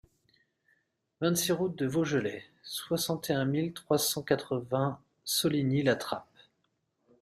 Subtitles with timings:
[1.19, 6.25] vingt-six route de Vaugelay, soixante et un mille trois cent quatre-vingts Soligny-la-Trappe